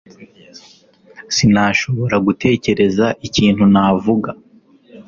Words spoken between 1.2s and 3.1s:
Sinshobora gutekereza